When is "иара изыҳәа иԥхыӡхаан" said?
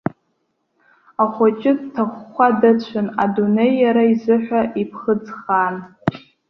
3.83-5.75